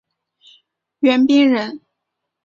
[1.01, 1.79] 袁彬人。